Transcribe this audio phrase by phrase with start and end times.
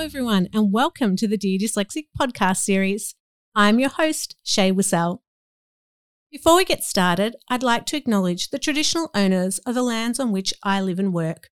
[0.00, 3.14] Hello, everyone, and welcome to the Dear Dyslexic podcast series.
[3.54, 5.18] I'm your host, Shae Wissell.
[6.32, 10.32] Before we get started, I'd like to acknowledge the traditional owners of the lands on
[10.32, 11.50] which I live and work,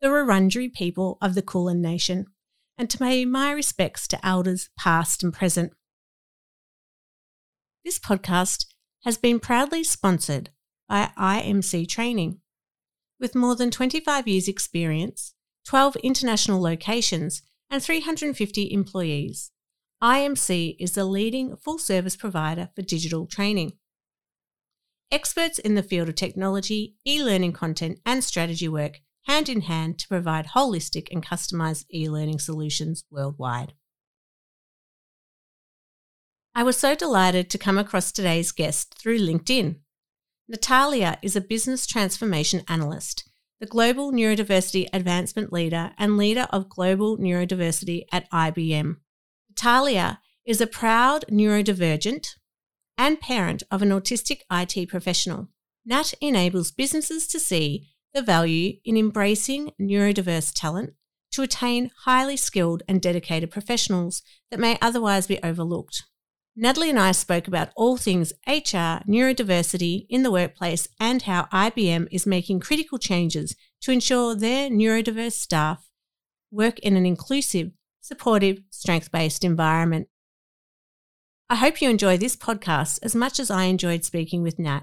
[0.00, 2.24] the Wurundjeri people of the Kulin Nation,
[2.78, 5.74] and to pay my respects to elders past and present.
[7.84, 8.64] This podcast
[9.04, 10.48] has been proudly sponsored
[10.88, 12.40] by IMC Training.
[13.20, 15.34] With more than 25 years' experience,
[15.66, 19.52] 12 international locations, and 350 employees.
[20.02, 23.72] IMC is the leading full service provider for digital training.
[25.12, 29.98] Experts in the field of technology, e learning content, and strategy work hand in hand
[29.98, 33.74] to provide holistic and customized e learning solutions worldwide.
[36.54, 39.76] I was so delighted to come across today's guest through LinkedIn.
[40.48, 43.29] Natalia is a business transformation analyst
[43.60, 48.96] the Global Neurodiversity Advancement Leader and leader of Global Neurodiversity at IBM.
[49.50, 52.26] Natalia is a proud neurodivergent
[52.96, 55.48] and parent of an autistic IT professional.
[55.84, 60.94] NAT enables businesses to see the value in embracing neurodiverse talent
[61.32, 66.04] to attain highly skilled and dedicated professionals that may otherwise be overlooked.
[66.62, 72.06] Natalie and I spoke about all things HR, neurodiversity in the workplace, and how IBM
[72.10, 75.88] is making critical changes to ensure their neurodiverse staff
[76.50, 77.70] work in an inclusive,
[78.02, 80.08] supportive, strength based environment.
[81.48, 84.82] I hope you enjoy this podcast as much as I enjoyed speaking with Nat.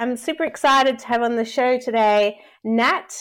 [0.00, 3.16] I'm super excited to have on the show today Nat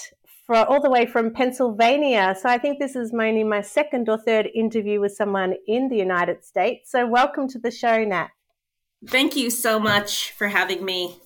[0.46, 2.36] for all the way from Pennsylvania.
[2.40, 5.98] So I think this is only my second or third interview with someone in the
[5.98, 6.92] United States.
[6.92, 8.30] So welcome to the show, Nat.
[9.08, 11.20] Thank you so much for having me.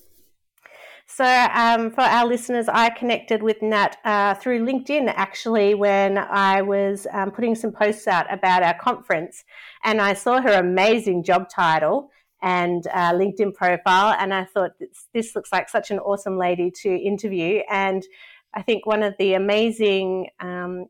[1.11, 6.61] So, um, for our listeners, I connected with Nat uh, through LinkedIn actually when I
[6.61, 9.43] was um, putting some posts out about our conference,
[9.83, 12.11] and I saw her amazing job title
[12.43, 16.71] and uh, LinkedIn profile, and I thought this, this looks like such an awesome lady
[16.83, 17.61] to interview.
[17.69, 18.03] And
[18.53, 20.85] I think one of the amazing um,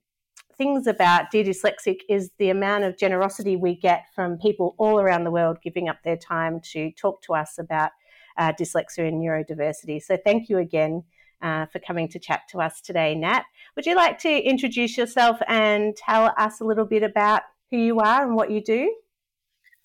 [0.58, 5.24] things about Dear Dyslexic is the amount of generosity we get from people all around
[5.24, 7.92] the world giving up their time to talk to us about
[8.38, 10.02] uh, dyslexia and neurodiversity.
[10.02, 11.04] So thank you again
[11.42, 13.44] uh, for coming to chat to us today, Nat.
[13.76, 18.00] Would you like to introduce yourself and tell us a little bit about who you
[18.00, 18.94] are and what you do?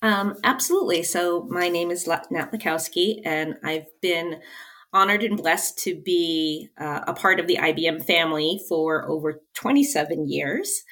[0.01, 1.03] Um, absolutely.
[1.03, 4.41] So my name is Nat Lakowski, and I've been
[4.95, 10.29] honored and blessed to be uh, a part of the IBM family for over 27
[10.29, 10.83] years.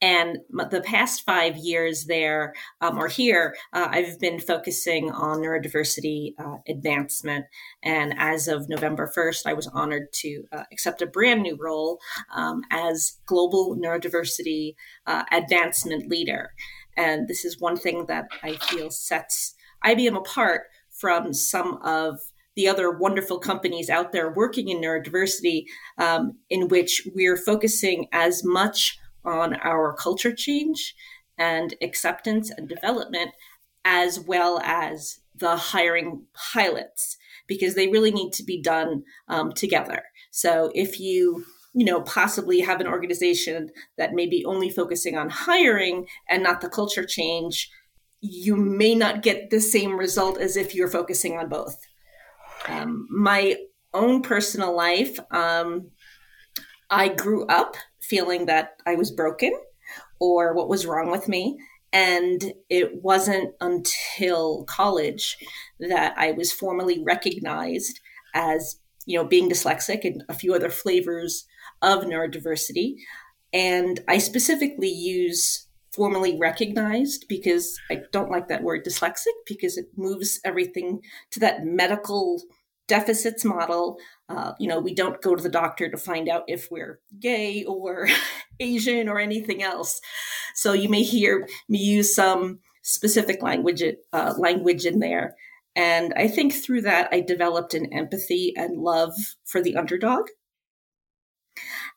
[0.00, 0.38] And
[0.70, 6.56] the past five years there um, or here, uh, I've been focusing on neurodiversity uh,
[6.66, 7.44] advancement.
[7.82, 12.00] And as of November 1st, I was honored to uh, accept a brand new role
[12.34, 14.74] um, as Global Neurodiversity
[15.06, 16.52] uh, Advancement Leader.
[16.96, 22.20] And this is one thing that I feel sets IBM apart from some of
[22.56, 25.64] the other wonderful companies out there working in neurodiversity,
[25.98, 30.94] um, in which we're focusing as much on our culture change
[31.36, 33.32] and acceptance and development,
[33.84, 37.16] as well as the hiring pilots,
[37.46, 40.04] because they really need to be done um, together.
[40.30, 41.44] So if you
[41.76, 46.60] you know possibly have an organization that may be only focusing on hiring and not
[46.60, 47.68] the culture change
[48.20, 51.78] you may not get the same result as if you're focusing on both
[52.68, 53.56] um, my
[53.92, 55.90] own personal life, um,
[56.90, 59.52] I grew up feeling that I was broken
[60.20, 61.58] or what was wrong with me.
[61.92, 65.36] And it wasn't until college
[65.78, 68.00] that I was formally recognized
[68.34, 71.46] as, you know, being dyslexic and a few other flavors
[71.82, 72.96] of neurodiversity.
[73.52, 79.86] And I specifically use formally recognized because I don't like that word dyslexic because it
[79.96, 81.00] moves everything
[81.32, 82.42] to that medical
[82.88, 83.98] deficits model.
[84.28, 87.64] Uh, you know, we don't go to the doctor to find out if we're gay
[87.64, 88.08] or
[88.60, 90.00] Asian or anything else.
[90.54, 93.82] So you may hear me use some specific language
[94.12, 95.34] uh, language in there.
[95.76, 99.12] And I think through that, I developed an empathy and love
[99.44, 100.28] for the underdog.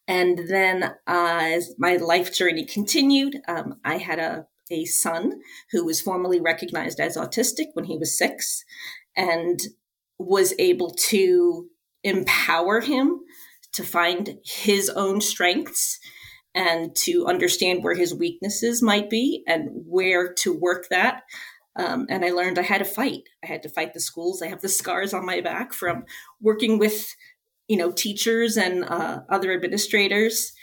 [0.07, 5.85] And then uh, as my life journey continued, um, I had a, a son who
[5.85, 8.63] was formally recognized as autistic when he was six.
[9.15, 9.59] And
[10.17, 11.67] was able to
[12.03, 13.19] empower him
[13.73, 15.99] to find his own strengths
[16.55, 21.23] and to understand where his weaknesses might be and where to work that.
[21.75, 23.23] Um, and I learned I had to fight.
[23.43, 24.41] I had to fight the schools.
[24.41, 26.05] I have the scars on my back from
[26.41, 27.15] working with,
[27.67, 30.53] you know, teachers and uh, other administrators.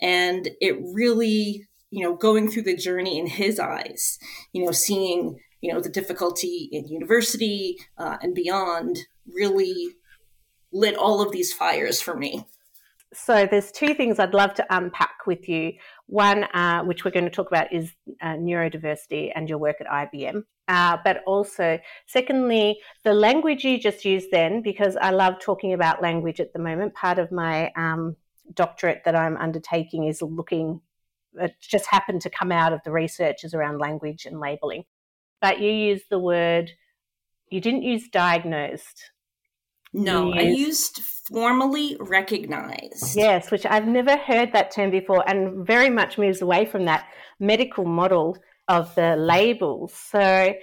[0.00, 4.18] And it really you know, going through the journey in his eyes,
[4.52, 8.98] you know, seeing, you know, the difficulty in university uh, and beyond
[9.32, 9.90] really
[10.72, 12.46] lit all of these fires for me.
[13.12, 15.72] So there's two things I'd love to unpack with you.
[16.06, 17.92] One, uh, which we're going to talk about, is
[18.22, 20.44] uh, neurodiversity and your work at IBM.
[20.68, 26.02] Uh, but also, secondly, the language you just used then, because I love talking about
[26.02, 26.94] language at the moment.
[26.94, 28.16] Part of my um,
[28.54, 30.80] doctorate that I'm undertaking is looking,
[31.34, 34.84] it just happened to come out of the researches around language and labeling.
[35.40, 36.70] But you used the word,
[37.48, 39.10] you didn't use diagnosed.
[39.92, 43.14] No, I used formally recognized.
[43.14, 47.08] Yes, which I've never heard that term before and very much moves away from that
[47.38, 48.38] medical model
[48.68, 49.92] of the labels.
[49.94, 50.54] So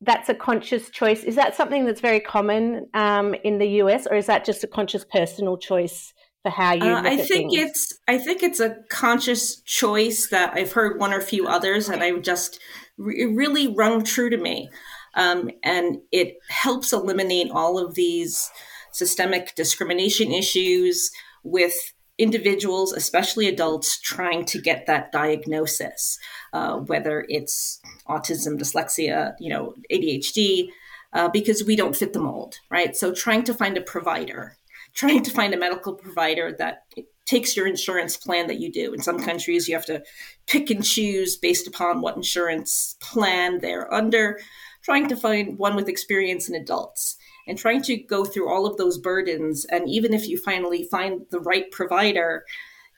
[0.00, 1.24] that's a conscious choice.
[1.24, 4.66] Is that something that's very common um, in the US, or is that just a
[4.66, 6.12] conscious personal choice
[6.42, 6.82] for how you?
[6.82, 7.54] Uh, I think things?
[7.54, 7.98] it's.
[8.08, 12.22] I think it's a conscious choice that I've heard one or few others, and I've
[12.22, 12.58] just
[12.98, 14.70] it really rung true to me.
[15.14, 18.48] Um, and it helps eliminate all of these
[18.92, 21.10] systemic discrimination issues
[21.42, 21.74] with
[22.20, 26.18] individuals, especially adults, trying to get that diagnosis,
[26.52, 30.68] uh, whether it's autism, dyslexia, you know, ADHD,
[31.12, 32.94] uh, because we don't fit the mold, right?
[32.94, 34.56] So trying to find a provider,
[34.94, 36.82] trying to find a medical provider that
[37.24, 38.92] takes your insurance plan that you do.
[38.92, 40.02] In some countries, you have to
[40.46, 44.38] pick and choose based upon what insurance plan they're under
[44.82, 48.76] trying to find one with experience in adults and trying to go through all of
[48.76, 49.64] those burdens.
[49.66, 52.44] And even if you finally find the right provider,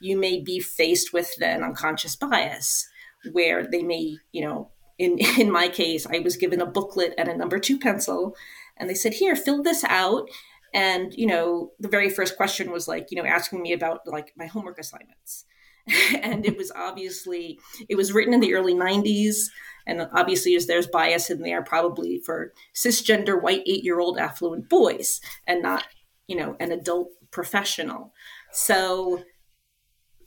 [0.01, 2.89] you may be faced with an unconscious bias
[3.31, 7.29] where they may, you know, in, in my case, I was given a booklet and
[7.29, 8.37] a number two pencil,
[8.77, 10.29] and they said, Here, fill this out.
[10.75, 14.33] And, you know, the very first question was like, you know, asking me about like
[14.37, 15.45] my homework assignments.
[16.23, 19.49] and it was obviously it was written in the early 90s
[19.87, 25.21] and obviously there's bias in there probably for cisgender white eight year old affluent boys
[25.47, 25.85] and not
[26.27, 28.13] you know an adult professional.
[28.53, 29.23] So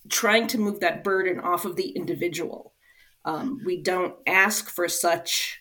[0.09, 2.73] trying to move that burden off of the individual.
[3.23, 5.59] Um, we don't ask for such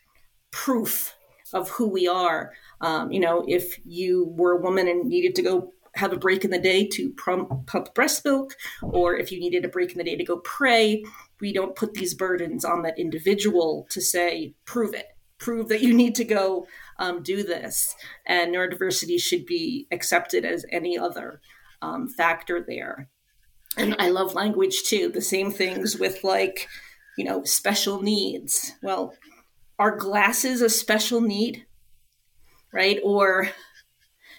[0.50, 1.14] proof
[1.52, 2.52] of who we are.
[2.80, 6.44] Um, you know if you were a woman and needed to go have a break
[6.44, 9.98] in the day to pump, pump breast milk, or if you needed a break in
[9.98, 11.04] the day to go pray,
[11.40, 15.06] we don't put these burdens on that individual to say, prove it,
[15.38, 16.66] prove that you need to go
[16.98, 17.94] um, do this.
[18.26, 21.40] And neurodiversity should be accepted as any other
[21.82, 23.08] um, factor there.
[23.76, 25.08] And I love language too.
[25.08, 26.68] The same things with like,
[27.18, 28.72] you know, special needs.
[28.82, 29.14] Well,
[29.78, 31.66] are glasses a special need?
[32.72, 32.98] Right?
[33.04, 33.48] Or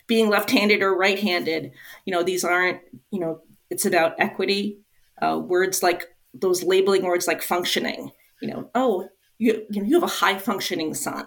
[0.08, 1.72] being left-handed or right-handed
[2.06, 2.80] you know these aren't
[3.12, 4.80] you know it's about equity
[5.22, 8.12] uh, words like those labeling words like functioning
[8.42, 11.26] you know oh you, you, know, you have a high functioning son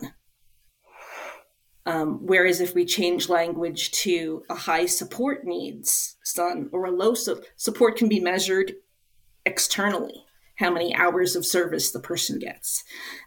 [1.87, 7.15] um, whereas if we change language to a high support needs son or a low
[7.15, 8.73] su- support can be measured
[9.45, 10.25] externally
[10.57, 12.85] how many hours of service the person gets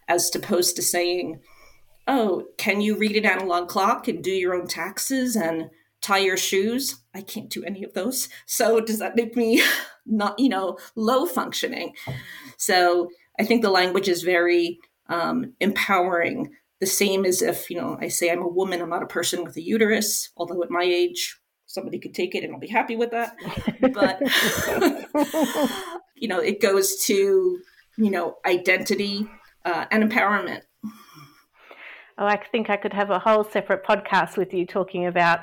[0.08, 1.40] as opposed to saying
[2.06, 5.36] oh, can you read an analog clock and do your own taxes?
[5.36, 5.70] And
[6.02, 7.00] tie your shoes?
[7.14, 8.28] I can't do any of those.
[8.46, 9.62] So does that make me
[10.06, 11.94] not, you know, low functioning?
[12.58, 13.08] So
[13.40, 16.50] I think the language is very um, empowering.
[16.80, 19.44] The same as if, you know, I say I'm a woman, I'm not a person
[19.44, 22.96] with a uterus, although at my age, somebody could take it and I'll be happy
[22.96, 23.36] with that.
[23.80, 24.20] But,
[26.16, 27.58] you know, it goes to,
[27.96, 29.26] you know, identity
[29.64, 30.62] uh, and empowerment.
[32.18, 35.40] Oh, I think I could have a whole separate podcast with you talking about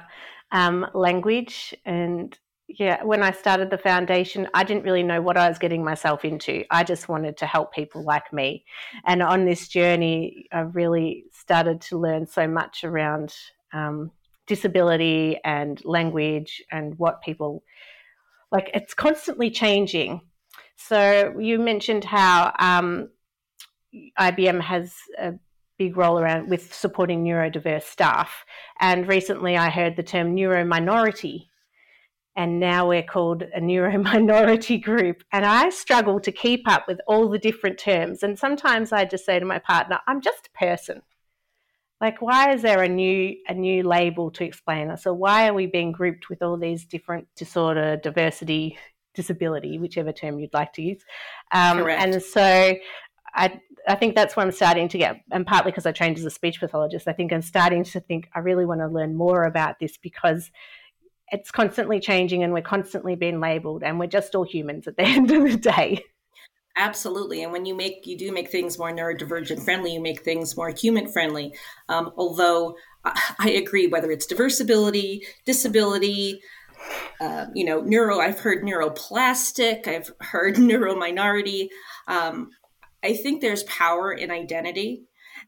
[0.51, 1.73] um, language.
[1.85, 2.37] And
[2.67, 6.23] yeah, when I started the foundation, I didn't really know what I was getting myself
[6.23, 6.63] into.
[6.69, 8.65] I just wanted to help people like me.
[9.05, 13.33] And on this journey, I really started to learn so much around
[13.73, 14.11] um,
[14.45, 17.63] disability and language and what people
[18.51, 18.69] like.
[18.73, 20.21] It's constantly changing.
[20.75, 23.09] So you mentioned how um,
[24.19, 25.33] IBM has a
[25.79, 28.45] big role around with supporting neurodiverse staff.
[28.79, 31.47] And recently I heard the term neurominority,
[32.35, 35.23] and now we're called a neurominority group.
[35.31, 38.21] And I struggle to keep up with all the different terms.
[38.21, 41.01] And sometimes I just say to my partner, I'm just a person.
[42.01, 45.05] Like, why is there a new a new label to explain us?
[45.05, 48.77] Or why are we being grouped with all these different disorder, diversity,
[49.15, 51.03] disability, whichever term you'd like to use?
[51.51, 52.73] Um, and so
[53.33, 56.25] I I think that's where I'm starting to get, and partly because I trained as
[56.25, 59.45] a speech pathologist, I think I'm starting to think I really want to learn more
[59.45, 60.51] about this because
[61.31, 65.03] it's constantly changing and we're constantly being labeled and we're just all humans at the
[65.05, 66.03] end of the day.
[66.77, 67.43] Absolutely.
[67.43, 70.69] And when you make, you do make things more neurodivergent friendly, you make things more
[70.69, 71.53] human friendly.
[71.89, 76.41] Um, although I agree, whether it's diversibility, disability,
[77.19, 81.67] uh, you know, neuro, I've heard neuroplastic, I've heard neurominority.
[82.07, 82.51] Um,
[83.03, 85.03] I think there's power in identity.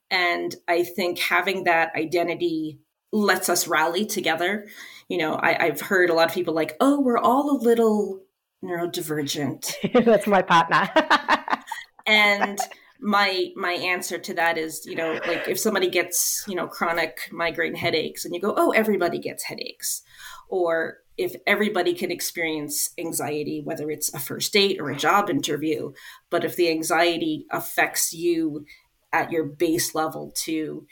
[0.09, 2.79] And I think having that identity
[3.11, 4.67] lets us rally together.
[5.09, 8.21] You know, I, I've heard a lot of people like, oh, we're all a little
[8.63, 9.73] neurodivergent.
[10.05, 10.89] That's my partner.
[12.05, 12.59] and
[12.99, 17.29] my my answer to that is, you know, like if somebody gets, you know, chronic
[17.31, 20.03] migraine headaches and you go, "Oh, everybody gets headaches."
[20.49, 25.91] Or if everybody can experience anxiety, whether it's a first date or a job interview,
[26.29, 28.65] but if the anxiety affects you
[29.13, 30.85] at your base level to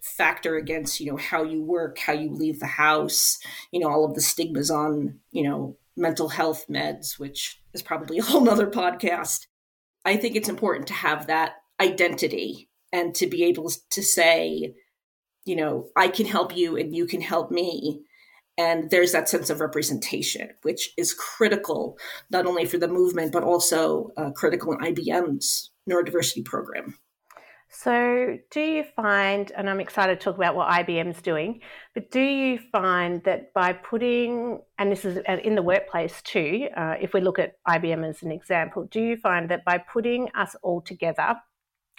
[0.00, 3.38] factor against, you know, how you work, how you leave the house,
[3.70, 8.18] you know, all of the stigmas on, you know, mental health meds, which is probably
[8.18, 9.46] a whole nother podcast.
[10.04, 14.74] I think it's important to have that identity and to be able to say,
[15.44, 18.02] you know, I can help you and you can help me.
[18.58, 21.98] And there's that sense of representation, which is critical,
[22.30, 26.98] not only for the movement, but also uh, critical in IBM's neurodiversity program.
[27.74, 31.60] So, do you find, and I'm excited to talk about what IBM's doing,
[31.94, 36.96] but do you find that by putting, and this is in the workplace too, uh,
[37.00, 40.54] if we look at IBM as an example, do you find that by putting us
[40.62, 41.34] all together,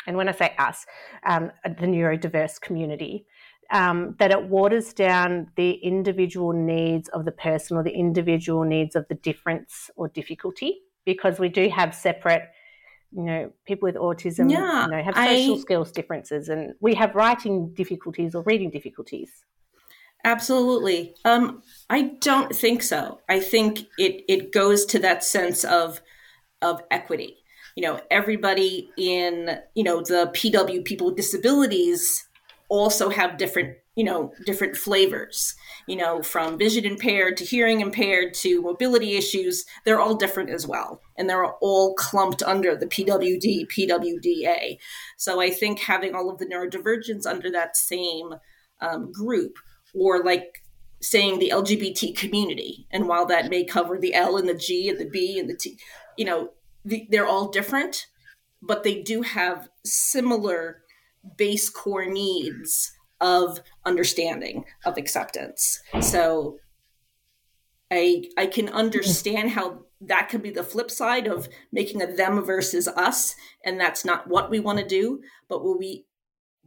[0.06, 0.86] and when I say us,
[1.26, 3.26] um, the neurodiverse community,
[3.72, 8.96] um, that it waters down the individual needs of the person or the individual needs
[8.96, 10.82] of the difference or difficulty?
[11.06, 12.44] Because we do have separate
[13.16, 16.96] you know, people with autism, yeah, you know, have social I, skills differences, and we
[16.96, 19.30] have writing difficulties or reading difficulties.
[20.26, 21.16] Absolutely.
[21.26, 23.20] Um, I don't think so.
[23.30, 26.02] I think it it goes to that sense of
[26.62, 27.38] of equity.
[27.76, 32.28] You know, everybody in you know the PW people with disabilities
[32.74, 35.54] also have different you know different flavors
[35.88, 39.64] you know from vision impaired to hearing impaired to mobility issues.
[39.86, 44.78] They're all different as well and they're all clumped under the pwd pwda
[45.18, 48.34] so i think having all of the neurodivergence under that same
[48.82, 49.58] um, group
[49.94, 50.64] or like
[51.00, 55.00] saying the lgbt community and while that may cover the l and the g and
[55.00, 55.78] the b and the t
[56.18, 56.50] you know
[56.84, 58.08] the, they're all different
[58.64, 60.83] but they do have similar
[61.38, 65.82] base core needs of understanding of acceptance.
[66.02, 66.58] So
[67.92, 72.44] i i can understand how that could be the flip side of making a them
[72.44, 76.06] versus us and that's not what we want to do but will we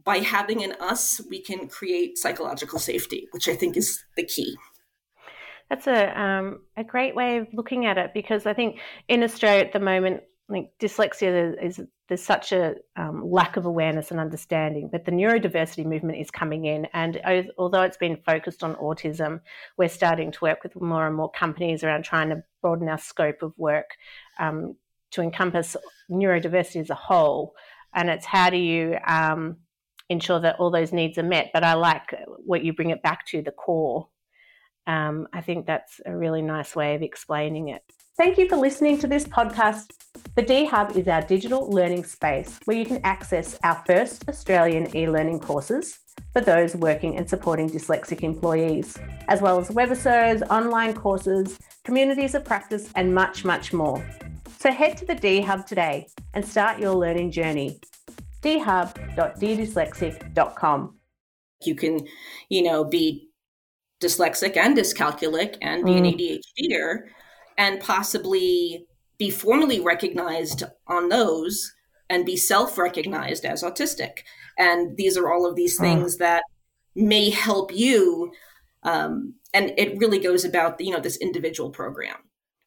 [0.03, 4.55] by having an us we can create psychological safety which i think is the key.
[5.69, 9.65] That's a um, a great way of looking at it because I think in Australia
[9.65, 14.89] at the moment, like dyslexia is there's such a um, lack of awareness and understanding
[14.89, 16.87] but the neurodiversity movement is coming in.
[16.93, 17.21] And
[17.57, 19.41] although it's been focused on autism
[19.77, 23.41] we're starting to work with more and more companies around trying to broaden our scope
[23.41, 23.97] of work
[24.39, 24.75] um,
[25.11, 25.75] to encompass
[26.09, 27.53] neurodiversity as a whole.
[27.93, 29.57] And it's how do you um,
[30.09, 31.49] ensure that all those needs are met?
[31.53, 32.13] But i like
[32.45, 34.07] what you bring it back to the core.
[34.85, 37.83] Um, i think that's a really nice way of explaining it
[38.17, 39.91] Thank you for listening to this podcast.
[40.33, 44.97] The D Hub is our digital learning space where you can access our first Australian
[44.97, 45.99] e learning courses
[46.33, 48.97] for those working and supporting dyslexic employees,
[49.27, 54.03] as well as webisodes, online courses, communities of practice, and much, much more.
[54.57, 57.79] So head to the D Hub today and start your learning journey.
[58.41, 60.95] dhub.ddyslexic.com.
[61.63, 62.07] You can,
[62.49, 63.29] you know, be
[64.01, 65.97] dyslexic and dyscalculic and be mm.
[65.97, 67.09] an ADHDer
[67.57, 68.85] and possibly
[69.17, 71.73] be formally recognized on those
[72.09, 74.19] and be self recognized as autistic.
[74.57, 76.19] And these are all of these things mm.
[76.19, 76.43] that
[76.95, 78.31] may help you.
[78.83, 82.17] Um, and it really goes about you know this individual program.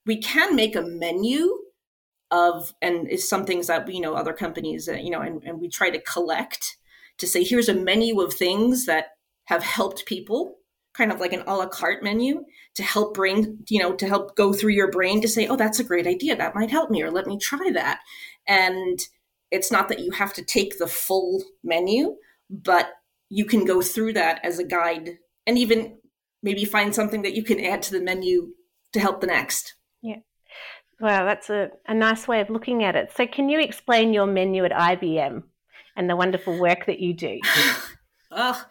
[0.07, 1.59] We can make a menu
[2.31, 5.61] of, and it's some things that you know other companies, uh, you know, and, and
[5.61, 6.77] we try to collect
[7.19, 9.09] to say here's a menu of things that
[9.45, 10.57] have helped people
[10.93, 12.45] kind of like an a la carte menu
[12.75, 15.81] to help bring, you know, to help go through your brain to say, oh, that's
[15.81, 16.37] a great idea.
[16.37, 18.01] That might help me, or let me try that.
[18.47, 19.01] And
[19.51, 22.17] it's not that you have to take the full menu,
[22.49, 22.91] but
[23.29, 25.99] you can go through that as a guide and even
[26.43, 28.49] maybe find something that you can add to the menu
[28.93, 29.75] to help the next.
[30.03, 30.17] Yeah.
[31.01, 33.11] Wow, that's a, a nice way of looking at it.
[33.17, 35.43] So, can you explain your menu at IBM
[35.97, 37.39] and the wonderful work that you do?
[38.31, 38.65] oh,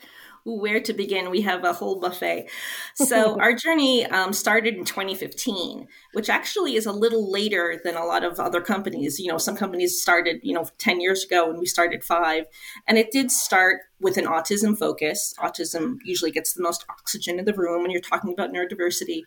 [0.58, 1.29] where to begin.
[1.29, 2.50] We have a whole buffet.
[2.96, 8.06] So our journey um, started in 2015, which actually is a little later than a
[8.06, 9.20] lot of other companies.
[9.20, 12.46] You know, some companies started, you know, 10 years ago and we started five.
[12.88, 15.34] And it did start with an autism focus.
[15.39, 19.24] Autism usually gets the most oxygen in the room when you're talking about neurodiversity.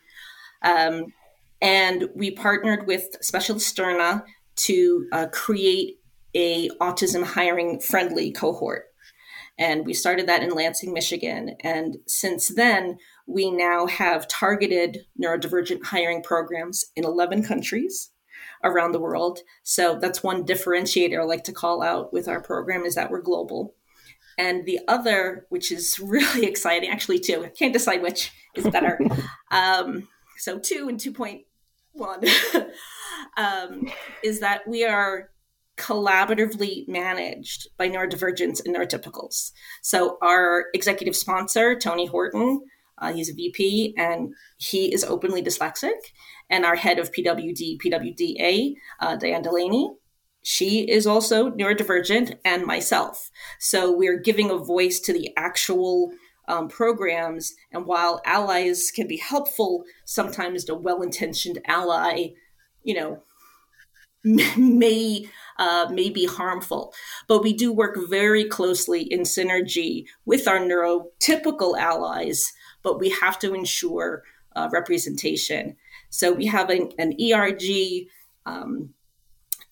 [0.62, 1.12] Um,
[1.60, 4.22] and we partnered with Specialisterne
[4.56, 5.98] to uh, create
[6.34, 8.91] a autism hiring friendly cohort
[9.58, 11.56] and we started that in Lansing, Michigan.
[11.60, 18.10] And since then, we now have targeted neurodivergent hiring programs in 11 countries
[18.64, 19.40] around the world.
[19.62, 23.20] So that's one differentiator I like to call out with our program is that we're
[23.20, 23.74] global.
[24.38, 28.98] And the other, which is really exciting, actually two, I can't decide which is better.
[29.50, 31.44] um, so two and 2.1
[33.36, 33.92] um,
[34.22, 35.31] is that we are
[35.82, 39.50] collaboratively managed by neurodivergents and neurotypicals.
[39.82, 42.60] So our executive sponsor, Tony Horton,
[42.98, 45.98] uh, he's a VP and he is openly dyslexic.
[46.48, 49.90] And our head of PWD, PWDA, uh, Diane Delaney,
[50.42, 53.30] she is also neurodivergent and myself.
[53.58, 56.12] So we're giving a voice to the actual
[56.48, 57.54] um, programs.
[57.72, 62.28] And while allies can be helpful, sometimes a well intentioned ally,
[62.82, 63.22] you know,
[64.56, 66.92] may uh, may be harmful.
[67.26, 73.38] But we do work very closely in synergy with our neurotypical allies, but we have
[73.40, 74.22] to ensure
[74.54, 75.76] uh, representation.
[76.10, 78.06] So we have an, an ERG.
[78.44, 78.90] Um,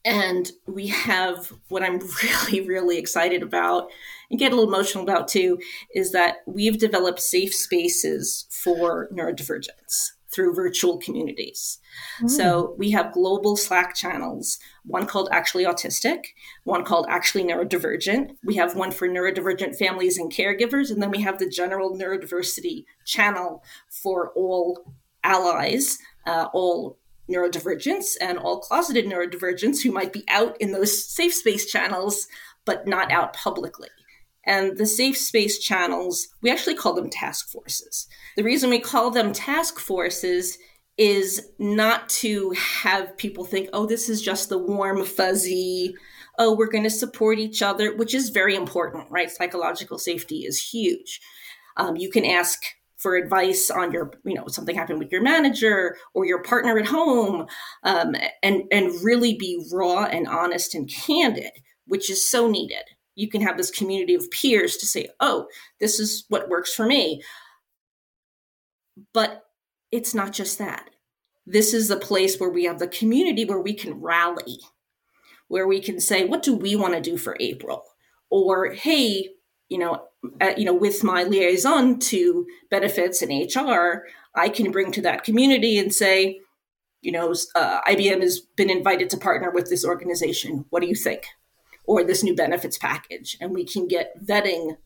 [0.04, 3.90] and we have what I'm really, really excited about
[4.30, 5.58] and get a little emotional about too
[5.94, 11.78] is that we've developed safe spaces for neurodivergence through virtual communities.
[12.20, 12.30] Mm.
[12.30, 16.26] So we have global Slack channels, one called Actually Autistic,
[16.64, 18.36] one called Actually Neurodivergent.
[18.44, 22.84] We have one for neurodivergent families and caregivers, and then we have the general neurodiversity
[23.04, 24.94] channel for all
[25.24, 31.34] allies, uh, all neurodivergents, and all closeted neurodivergents who might be out in those safe
[31.34, 32.26] space channels,
[32.64, 33.88] but not out publicly.
[34.50, 38.08] And the safe space channels, we actually call them task forces.
[38.36, 40.58] The reason we call them task forces
[40.98, 45.94] is not to have people think, oh, this is just the warm, fuzzy,
[46.36, 49.30] oh, we're going to support each other, which is very important, right?
[49.30, 51.20] Psychological safety is huge.
[51.76, 52.60] Um, you can ask
[52.96, 56.86] for advice on your, you know, something happened with your manager or your partner at
[56.86, 57.46] home,
[57.84, 61.52] um, and and really be raw and honest and candid,
[61.86, 62.82] which is so needed
[63.20, 65.46] you can have this community of peers to say, oh,
[65.78, 67.22] this is what works for me.
[69.12, 69.44] But
[69.92, 70.88] it's not just that.
[71.46, 74.60] This is the place where we have the community where we can rally,
[75.48, 77.84] where we can say, what do we want to do for April?
[78.30, 79.28] Or, hey,
[79.68, 80.06] you know,
[80.40, 85.24] uh, you know, with my liaison to benefits and HR, I can bring to that
[85.24, 86.40] community and say,
[87.02, 90.64] you know, uh, IBM has been invited to partner with this organization.
[90.70, 91.26] What do you think?
[91.90, 93.36] Or this new benefits package.
[93.40, 94.76] And we can get vetting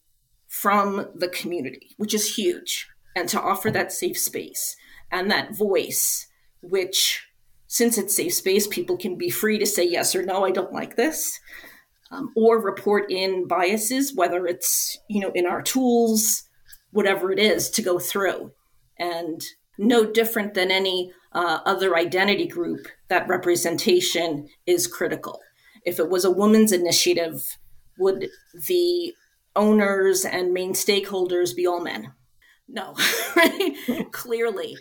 [0.49, 2.89] from the community, which is huge.
[3.15, 4.75] And to offer that safe space
[5.13, 6.27] and that voice,
[6.63, 7.27] which
[7.67, 10.73] since it's safe space, people can be free to say yes or no, I don't
[10.73, 11.39] like this.
[12.11, 16.45] Um, or report in biases, whether it's you know in our tools,
[16.91, 18.53] whatever it is, to go through.
[18.99, 19.43] And
[19.77, 25.41] no different than any uh, other identity group, that representation is critical
[25.85, 27.59] if it was a woman's initiative,
[27.99, 28.29] would
[28.67, 29.15] the
[29.57, 32.13] owners and main stakeholders be all men?
[32.69, 32.95] No,
[33.37, 34.07] right?
[34.13, 34.77] Clearly.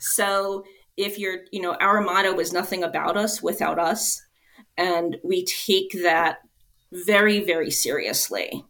[0.00, 0.64] So
[0.96, 4.20] if you're, you know, our motto is nothing about us without us.
[4.76, 6.38] And we take that
[6.92, 8.64] very, very seriously.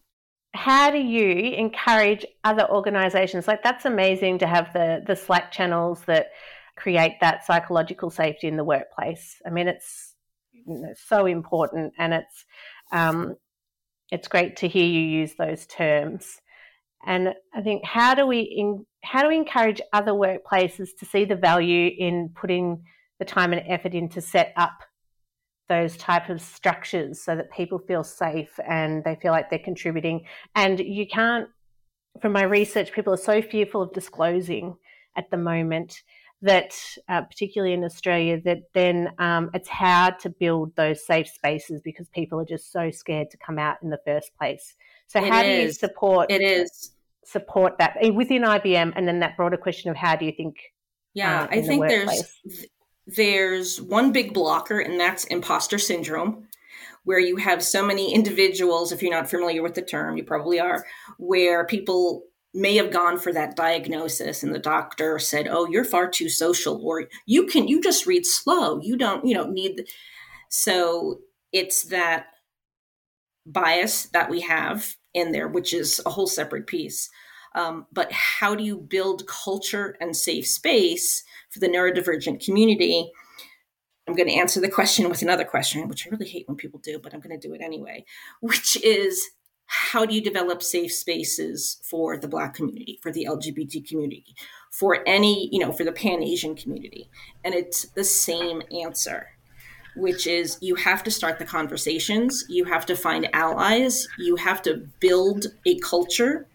[0.54, 3.46] How do you encourage other organizations?
[3.46, 6.28] Like that's amazing to have the the Slack channels that
[6.76, 9.40] create that psychological safety in the workplace.
[9.46, 10.07] I mean, it's
[11.06, 12.44] so important, and it's
[12.92, 13.36] um,
[14.10, 16.40] it's great to hear you use those terms.
[17.06, 21.24] And I think how do we in, how do we encourage other workplaces to see
[21.24, 22.82] the value in putting
[23.18, 24.82] the time and effort in to set up
[25.68, 30.24] those type of structures so that people feel safe and they feel like they're contributing.
[30.54, 31.48] And you can't,
[32.22, 34.76] from my research, people are so fearful of disclosing
[35.16, 36.02] at the moment
[36.42, 36.74] that,
[37.08, 42.08] uh, particularly in Australia, that then um, it's hard to build those safe spaces because
[42.08, 44.74] people are just so scared to come out in the first place.
[45.08, 45.46] So, it how is.
[45.46, 46.42] do you support it?
[46.42, 46.92] Is
[47.24, 50.56] support that eh, within IBM, and then that broader question of how do you think?
[51.14, 52.66] Yeah, uh, I think the there's
[53.06, 56.48] there's one big blocker, and that's imposter syndrome
[57.08, 60.60] where you have so many individuals, if you're not familiar with the term, you probably
[60.60, 60.84] are,
[61.16, 62.22] where people
[62.54, 66.80] may have gone for that diagnosis and the doctor said oh you're far too social
[66.84, 68.80] or you can you just read slow.
[68.80, 69.86] You don't you don't need
[70.48, 71.20] so
[71.52, 72.26] it's that
[73.46, 77.10] bias that we have in there which is a whole separate piece.
[77.54, 83.10] Um, but how do you build culture and safe space for the neurodivergent community?
[84.06, 86.80] I'm going to answer the question with another question which i really hate when people
[86.80, 88.06] do but i'm going to do it anyway
[88.40, 89.22] which is
[89.68, 94.34] how do you develop safe spaces for the black community for the lgbt community
[94.70, 97.08] for any you know for the pan asian community?
[97.44, 99.28] And it's the same answer
[99.94, 104.62] which is you have to start the conversations you have to find allies you have
[104.62, 106.46] to build a culture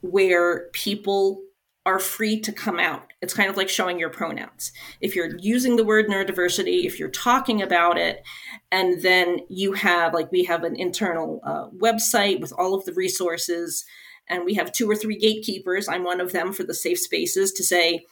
[0.00, 1.40] where people
[1.88, 3.12] are free to come out.
[3.22, 4.72] It's kind of like showing your pronouns.
[5.00, 8.22] If you're using the word neurodiversity, if you're talking about it,
[8.70, 12.92] and then you have, like, we have an internal uh, website with all of the
[12.92, 13.84] resources,
[14.28, 15.88] and we have two or three gatekeepers.
[15.88, 18.04] I'm one of them for the safe spaces to say,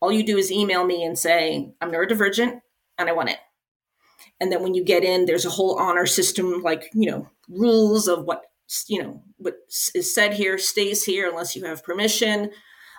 [0.00, 2.60] all you do is email me and say, I'm neurodivergent
[2.98, 3.38] and I want it.
[4.40, 8.06] And then when you get in, there's a whole honor system, like, you know, rules
[8.06, 8.42] of what,
[8.86, 9.54] you know, what
[9.94, 12.50] is said here stays here unless you have permission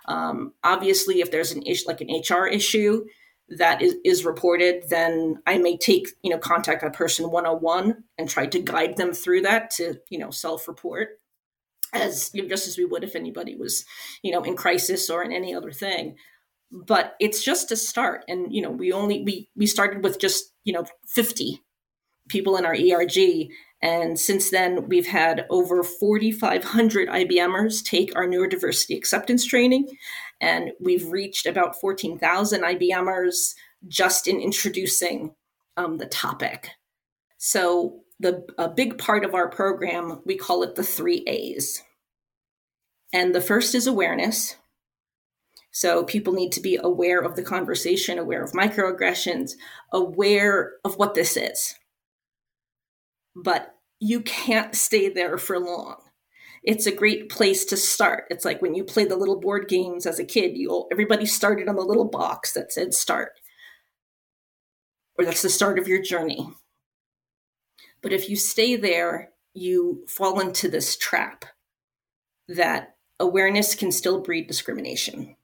[0.09, 3.05] um, obviously, if there's an issue like an HR issue
[3.49, 7.57] that is, is reported, then I may take you know contact that person one on
[7.57, 11.19] one and try to guide them through that to you know self report
[11.93, 13.85] as you know, just as we would if anybody was
[14.23, 16.15] you know in crisis or in any other thing.
[16.71, 18.25] But it's just a start.
[18.27, 21.61] And you know we only we we started with just you know 50
[22.29, 23.49] people in our erg
[23.81, 29.87] and since then, we've had over 4,500 IBMers take our neurodiversity acceptance training.
[30.41, 33.55] And we've reached about 14,000 IBMers
[33.87, 35.33] just in introducing
[35.77, 36.71] um, the topic.
[37.37, 41.81] So, the, a big part of our program, we call it the three A's.
[43.13, 44.57] And the first is awareness.
[45.71, 49.51] So, people need to be aware of the conversation, aware of microaggressions,
[49.93, 51.75] aware of what this is
[53.43, 55.97] but you can't stay there for long.
[56.63, 58.25] It's a great place to start.
[58.29, 61.67] It's like when you play the little board games as a kid, you everybody started
[61.69, 63.31] on the little box that said start.
[65.17, 66.49] Or that's the start of your journey.
[68.01, 71.45] But if you stay there, you fall into this trap
[72.47, 75.35] that awareness can still breed discrimination.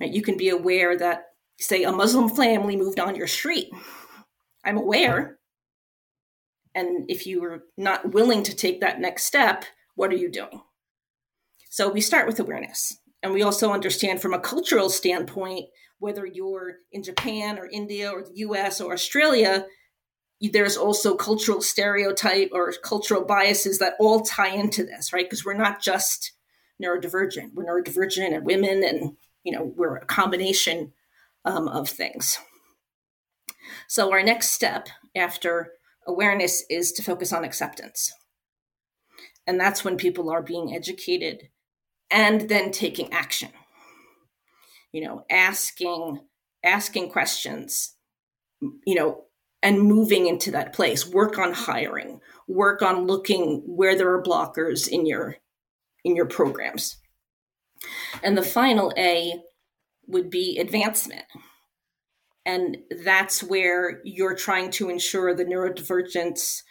[0.00, 0.12] Right?
[0.12, 3.70] You can be aware that, say, a Muslim family moved on your street.
[4.64, 5.38] I'm aware,
[6.74, 10.62] and if you are not willing to take that next step, what are you doing?
[11.68, 12.96] So we start with awareness.
[13.22, 15.66] And we also understand from a cultural standpoint,
[15.98, 19.66] whether you're in Japan or India or the US or Australia,
[20.40, 25.26] there's also cultural stereotype or cultural biases that all tie into this, right?
[25.26, 26.32] Because we're not just
[26.82, 30.92] neurodivergent, we're neurodivergent and women, and you know, we're a combination
[31.44, 32.38] um, of things.
[33.86, 35.72] So our next step after
[36.10, 38.12] awareness is to focus on acceptance.
[39.46, 41.48] And that's when people are being educated
[42.10, 43.50] and then taking action.
[44.92, 46.20] You know, asking
[46.64, 47.94] asking questions,
[48.60, 49.24] you know,
[49.62, 51.06] and moving into that place.
[51.06, 55.36] Work on hiring, work on looking where there are blockers in your
[56.04, 56.96] in your programs.
[58.22, 59.40] And the final A
[60.06, 61.24] would be advancement.
[62.50, 66.62] And that's where you're trying to ensure the neurodivergents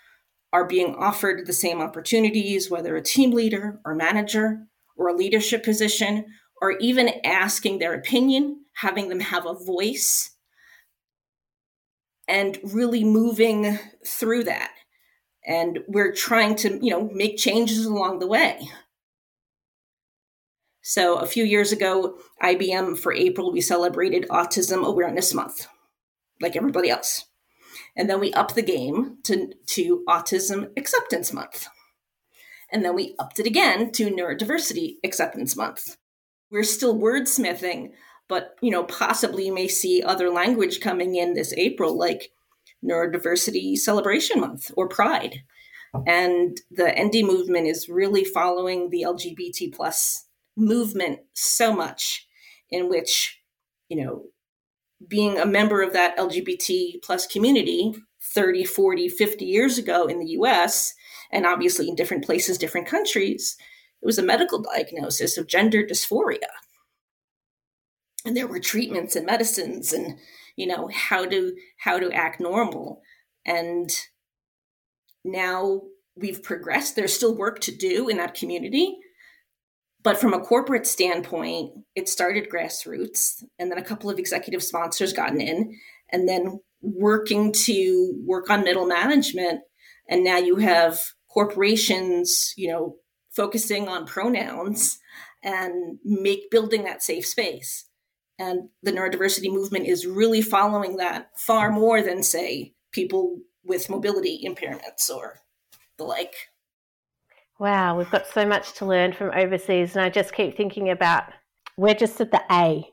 [0.51, 5.63] are being offered the same opportunities, whether a team leader or manager or a leadership
[5.63, 6.25] position,
[6.61, 10.35] or even asking their opinion, having them have a voice,
[12.27, 14.73] and really moving through that.
[15.47, 18.59] And we're trying to, you know, make changes along the way.
[20.81, 25.67] So a few years ago, IBM for April, we celebrated Autism Awareness Month,
[26.41, 27.25] like everybody else.
[27.95, 31.67] And then we upped the game to, to Autism Acceptance Month.
[32.71, 35.97] And then we upped it again to Neurodiversity Acceptance Month.
[36.51, 37.91] We're still wordsmithing,
[38.27, 42.31] but you know, possibly you may see other language coming in this April, like
[42.83, 45.43] Neurodiversity Celebration Month or Pride.
[46.05, 50.25] And the ND movement is really following the LGBT plus
[50.59, 52.27] movement so much
[52.69, 53.39] in which
[53.87, 54.23] you know
[55.07, 57.93] being a member of that lgbt plus community
[58.33, 60.93] 30 40 50 years ago in the us
[61.31, 63.57] and obviously in different places different countries
[64.01, 66.47] it was a medical diagnosis of gender dysphoria.
[68.25, 70.17] And there were treatments and medicines and
[70.55, 73.01] you know how to how to act normal.
[73.45, 73.89] And
[75.23, 75.81] now
[76.15, 76.95] we've progressed.
[76.95, 78.97] There's still work to do in that community
[80.01, 85.12] But from a corporate standpoint, it started grassroots, and then a couple of executive sponsors
[85.12, 85.77] gotten in,
[86.09, 89.62] and then working to work on middle management.
[90.07, 92.95] And now you have corporations, you know,
[93.29, 94.99] focusing on pronouns
[95.43, 97.85] and make building that safe space.
[98.39, 104.41] And the neurodiversity movement is really following that far more than, say, people with mobility
[104.45, 105.39] impairments or
[105.97, 106.33] the like.
[107.59, 109.95] Wow, we've got so much to learn from overseas.
[109.95, 111.25] And I just keep thinking about
[111.75, 112.89] we're just at the A,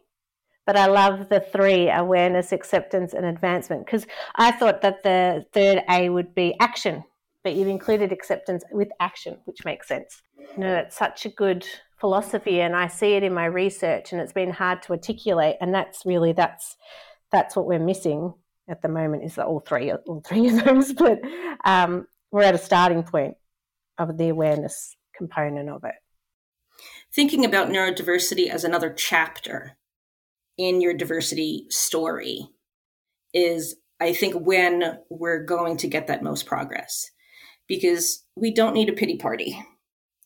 [0.67, 5.83] but I love the three awareness, acceptance, and advancement because I thought that the third
[5.89, 7.05] A would be action,
[7.45, 10.21] but you've included acceptance with action, which makes sense.
[10.37, 11.65] You know, it's such a good
[12.01, 15.73] philosophy and I see it in my research and it's been hard to articulate and
[15.73, 16.77] that's really that's
[17.33, 18.35] that's what we're missing
[18.69, 21.21] at the moment is that all three all three of those but
[21.65, 23.37] um, we're at a starting point
[23.99, 25.95] of the awareness component of it
[27.15, 29.77] thinking about neurodiversity as another chapter
[30.59, 32.49] in your diversity story
[33.33, 37.11] is i think when we're going to get that most progress
[37.67, 39.59] because we don't need a pity party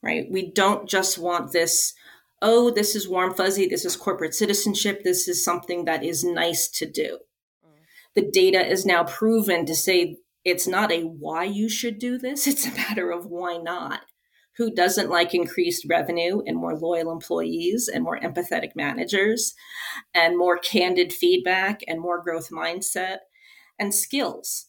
[0.02, 0.26] right?
[0.30, 1.94] We don't just want this,
[2.42, 6.68] oh, this is warm fuzzy, this is corporate citizenship, this is something that is nice
[6.68, 7.18] to do.
[7.64, 7.70] Mm.
[8.14, 12.46] The data is now proven to say it's not a why you should do this,
[12.46, 14.02] it's a matter of why not.
[14.56, 19.54] Who doesn't like increased revenue and more loyal employees and more empathetic managers
[20.14, 23.18] and more candid feedback and more growth mindset
[23.78, 24.66] and skills?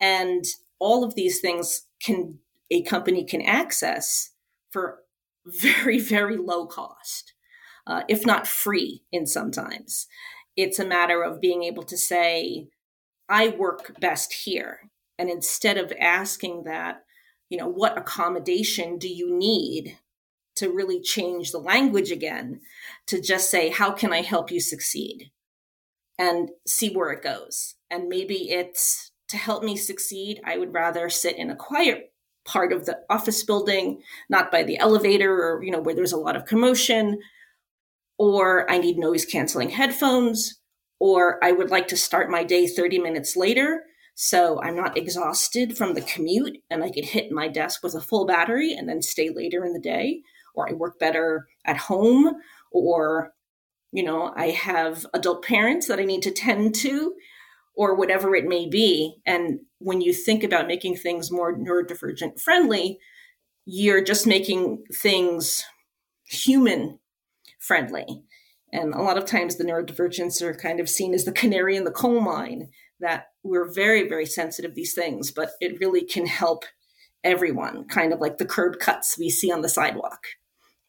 [0.00, 0.44] And
[0.78, 2.38] all of these things can
[2.70, 4.30] a company can access
[4.70, 5.00] for
[5.46, 7.34] very, very low cost,
[7.86, 10.06] uh, if not free in sometimes.
[10.56, 12.68] It's a matter of being able to say,
[13.28, 14.90] I work best here.
[15.18, 17.04] And instead of asking that,
[17.48, 19.98] you know, what accommodation do you need
[20.56, 22.60] to really change the language again,
[23.06, 25.30] to just say, how can I help you succeed?
[26.18, 27.74] And see where it goes.
[27.90, 32.12] And maybe it's to help me succeed, I would rather sit in a quiet
[32.44, 36.18] part of the office building, not by the elevator or, you know, where there's a
[36.18, 37.18] lot of commotion,
[38.18, 40.60] or I need noise canceling headphones,
[40.98, 45.76] or I would like to start my day 30 minutes later so I'm not exhausted
[45.76, 49.02] from the commute and I could hit my desk with a full battery and then
[49.02, 50.22] stay later in the day,
[50.54, 52.34] or I work better at home,
[52.70, 53.32] or
[53.92, 57.14] you know, I have adult parents that I need to tend to
[57.74, 59.16] or whatever it may be.
[59.26, 62.98] And when you think about making things more neurodivergent friendly,
[63.64, 65.64] you're just making things
[66.24, 66.98] human
[67.58, 68.24] friendly.
[68.72, 71.84] And a lot of times the neurodivergents are kind of seen as the canary in
[71.84, 72.68] the coal mine,
[73.02, 76.64] that we're very, very sensitive these things, but it really can help
[77.22, 80.26] everyone, kind of like the curb cuts we see on the sidewalk,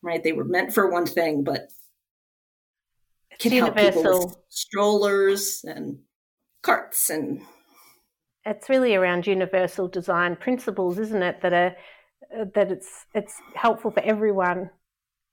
[0.01, 0.23] right?
[0.23, 1.67] They were meant for one thing, but
[3.39, 5.99] can help people with strollers and
[6.61, 7.41] carts and
[8.45, 11.75] it's really around universal design principles isn't it that are
[12.39, 14.69] uh, that it's it's helpful for everyone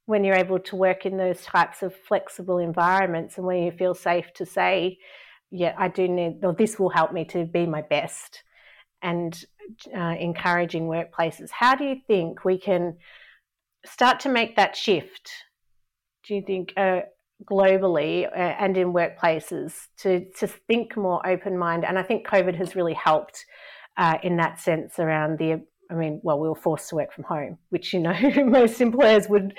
[0.07, 3.95] when you're able to work in those types of flexible environments and when you feel
[3.95, 4.99] safe to say
[5.51, 8.43] yeah i do need or this will help me to be my best
[9.03, 9.45] and
[9.97, 11.51] uh, encouraging workplaces.
[11.51, 12.97] How do you think we can
[13.85, 15.31] start to make that shift
[16.27, 17.01] do you think uh,
[17.51, 21.85] globally uh, and in workplaces to to think more open mind?
[21.85, 23.45] And I think COVID has really helped
[23.97, 27.25] uh, in that sense around the I mean well we were forced to work from
[27.25, 29.55] home which you know most employers would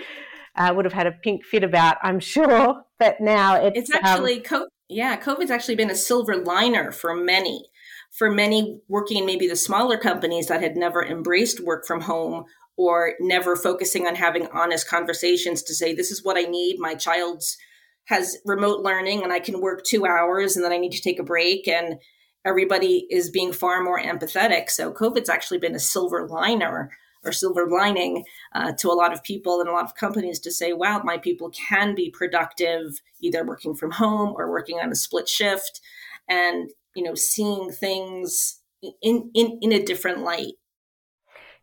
[0.55, 4.37] uh, would have had a pink fit about I'm sure but now it's, it's actually
[4.37, 4.43] um,
[4.91, 7.65] yeah COVID's actually been a silver liner for many
[8.11, 12.43] for many working in maybe the smaller companies that had never embraced work from home
[12.77, 16.95] or never focusing on having honest conversations to say this is what I need my
[16.95, 17.57] child's
[18.05, 21.19] has remote learning and I can work two hours and then I need to take
[21.19, 21.95] a break and
[22.43, 24.69] everybody is being far more empathetic.
[24.69, 26.91] So COVID's actually been a silver liner
[27.23, 30.51] or silver lining uh, to a lot of people and a lot of companies to
[30.51, 34.95] say, wow, my people can be productive either working from home or working on a
[34.95, 35.81] split shift
[36.27, 38.61] and, you know, seeing things
[39.01, 40.53] in, in, in a different light.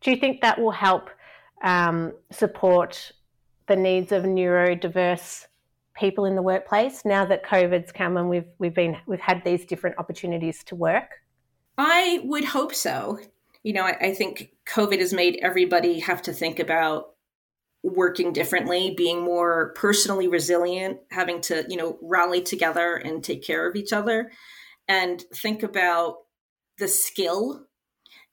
[0.00, 1.10] Do you think that will help
[1.62, 3.12] um, support
[3.66, 5.46] the needs of neurodiverse
[5.94, 9.64] people in the workplace now that COVID's come and we've we've been we've had these
[9.64, 11.10] different opportunities to work?
[11.76, 13.18] I would hope so.
[13.62, 17.10] You know, I, I think COVID has made everybody have to think about
[17.82, 23.68] working differently, being more personally resilient, having to, you know, rally together and take care
[23.68, 24.30] of each other
[24.88, 26.16] and think about
[26.78, 27.66] the skill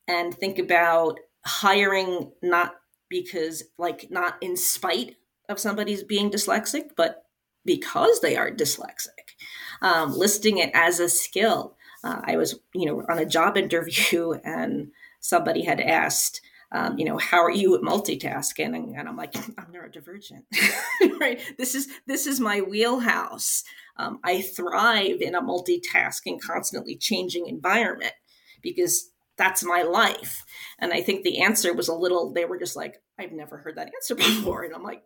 [0.08, 2.76] and think about hiring not
[3.10, 5.16] because like not in spite
[5.50, 7.24] of somebody's being dyslexic, but
[7.66, 9.36] because they are dyslexic,
[9.82, 11.76] um, listing it as a skill.
[12.04, 14.92] Uh, I was, you know, on a job interview and
[15.26, 18.76] somebody had asked, um, you know, how are you at multitasking?
[18.76, 21.40] And, and I'm like, I'm neurodivergent, right?
[21.58, 23.64] This is this is my wheelhouse.
[23.98, 28.14] Um, I thrive in a multitasking, constantly changing environment
[28.62, 30.44] because that's my life.
[30.80, 32.34] And I think the answer was a little.
[32.34, 35.04] They were just like, I've never heard that answer before, and I'm like,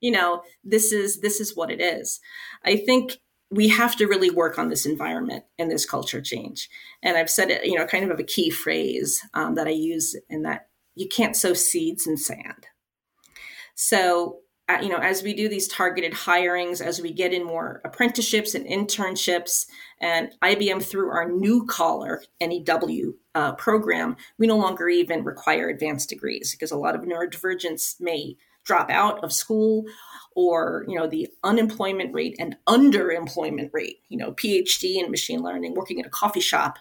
[0.00, 2.20] you know, this is this is what it is.
[2.64, 3.18] I think
[3.50, 6.68] we have to really work on this environment and this culture change.
[7.02, 10.16] And I've said it, you know, kind of a key phrase um, that I use
[10.28, 12.66] in that you can't sow seeds in sand.
[13.74, 17.80] So, uh, you know, as we do these targeted hirings, as we get in more
[17.84, 19.66] apprenticeships and internships,
[20.00, 26.08] and IBM through our new collar NEW uh, program, we no longer even require advanced
[26.08, 29.84] degrees because a lot of neurodivergents may drop out of school
[30.34, 35.74] or you know the unemployment rate and underemployment rate you know phd in machine learning
[35.74, 36.78] working at a coffee shop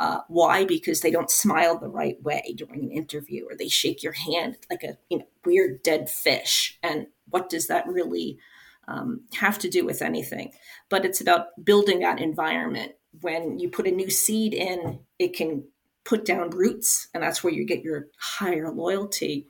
[0.00, 0.64] uh, why?
[0.64, 4.56] Because they don't smile the right way during an interview, or they shake your hand
[4.70, 6.78] like a you know, weird dead fish.
[6.82, 8.38] And what does that really
[8.86, 10.52] um, have to do with anything?
[10.88, 12.92] But it's about building that environment.
[13.22, 15.64] When you put a new seed in, it can
[16.04, 19.48] put down roots, and that's where you get your higher loyalty.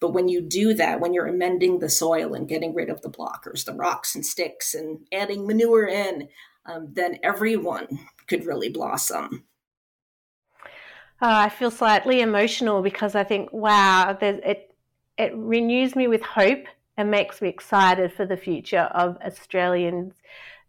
[0.00, 3.10] But when you do that, when you're amending the soil and getting rid of the
[3.10, 6.28] blockers, the rocks and sticks, and adding manure in,
[6.64, 7.86] um, then everyone
[8.26, 9.44] could really blossom.
[11.22, 14.74] Oh, I feel slightly emotional because I think, wow, it
[15.18, 16.64] it renews me with hope
[16.96, 20.14] and makes me excited for the future of Australians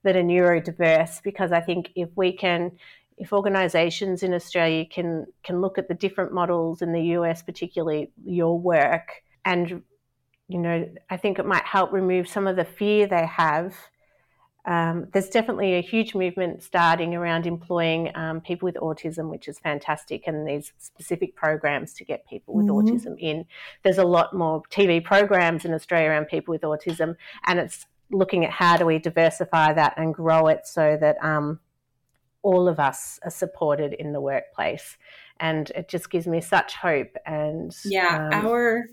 [0.03, 1.23] that are neurodiverse.
[1.23, 2.71] Because I think if we can,
[3.21, 8.11] if organisations in Australia can can look at the different models in the US, particularly
[8.23, 9.83] your work, and
[10.47, 13.73] you know, I think it might help remove some of the fear they have
[14.65, 19.57] um, there's definitely a huge movement starting around employing um, people with autism, which is
[19.57, 22.87] fantastic, and these specific programs to get people with mm-hmm.
[22.87, 23.45] autism in.
[23.83, 27.15] There's a lot more TV programs in Australia around people with autism,
[27.47, 31.59] and it's looking at how do we diversify that and grow it so that um,
[32.43, 34.97] all of us are supported in the workplace.
[35.39, 37.15] And it just gives me such hope.
[37.25, 38.85] And yeah, um, our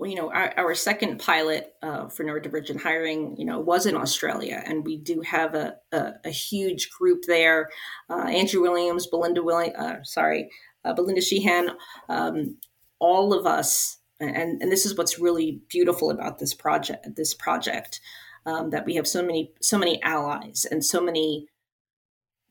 [0.00, 4.62] you know, our, our second pilot uh, for neurodivergent hiring, you know, was in Australia,
[4.64, 7.70] and we do have a, a, a huge group there.
[8.10, 10.50] Uh, Andrew Williams, Belinda William, uh, sorry,
[10.84, 11.70] uh, Belinda Sheehan,
[12.08, 12.56] um,
[12.98, 17.06] all of us, and and this is what's really beautiful about this project.
[17.16, 18.00] This project
[18.44, 21.46] um, that we have so many so many allies and so many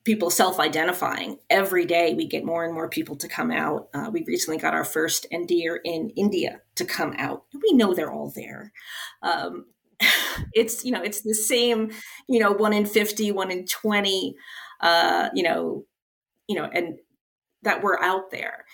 [0.06, 1.38] people self-identifying.
[1.50, 3.90] Every day we get more and more people to come out.
[3.94, 7.44] Uh, we recently got our first NDER in india to come out.
[7.54, 8.72] We know they're all there.
[9.22, 9.66] Um,
[10.54, 11.92] it's you know it's the same
[12.28, 14.36] you know one in 50 one in 20
[14.82, 15.86] uh, you know
[16.48, 17.00] you know and
[17.64, 18.66] that we're out there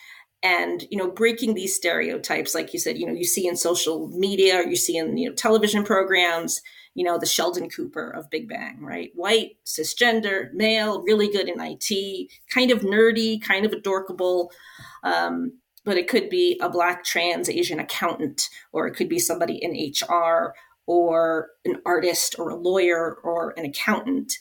[0.43, 4.07] and you know breaking these stereotypes like you said you know you see in social
[4.09, 6.61] media or you see in you know television programs
[6.93, 9.11] you know, the Sheldon Cooper of Big Bang, right?
[9.15, 14.51] White, cisgender, male, really good in IT, kind of nerdy, kind of adorkable.
[15.03, 15.53] Um,
[15.85, 19.71] but it could be a black trans Asian accountant, or it could be somebody in
[19.71, 20.53] HR,
[20.85, 24.33] or an artist, or a lawyer, or an accountant.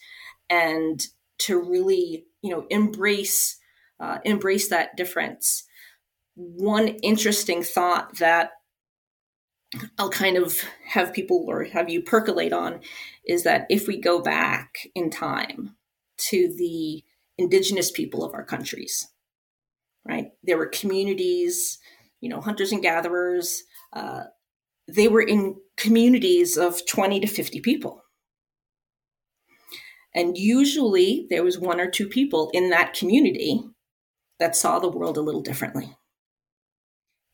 [0.48, 1.06] And
[1.38, 3.56] to really, you know, embrace
[4.00, 5.64] uh, embrace that difference.
[6.42, 8.53] One interesting thought that
[9.98, 12.81] I'll kind of have people or have you percolate on
[13.26, 15.76] is that if we go back in time
[16.29, 17.05] to the
[17.38, 19.09] indigenous people of our countries,
[20.07, 20.29] right?
[20.42, 21.79] There were communities,
[22.20, 23.62] you know, hunters and gatherers.
[23.92, 24.24] Uh,
[24.88, 28.03] they were in communities of 20 to 50 people.
[30.14, 33.62] And usually there was one or two people in that community
[34.40, 35.96] that saw the world a little differently.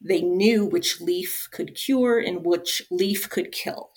[0.00, 3.90] They knew which leaf could cure and which leaf could kill.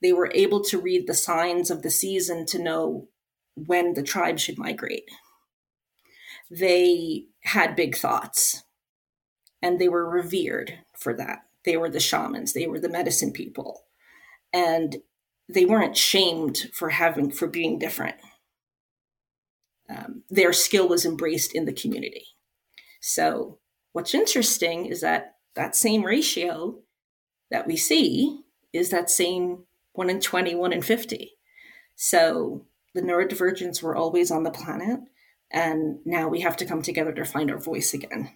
[0.00, 3.08] They were able to read the signs of the season to know
[3.54, 5.08] when the tribe should migrate.
[6.50, 8.64] They had big thoughts
[9.62, 11.46] and they were revered for that.
[11.64, 13.86] They were the shamans, they were the medicine people.
[14.52, 14.98] And
[15.48, 18.16] they weren't shamed for having for being different.
[19.88, 22.26] Um, their skill was embraced in the community.
[23.00, 23.58] So
[23.94, 26.80] What's interesting is that that same ratio
[27.52, 28.40] that we see
[28.72, 31.30] is that same 1 in 20, 1 in 50.
[31.94, 34.98] So the neurodivergents were always on the planet,
[35.48, 38.32] and now we have to come together to find our voice again.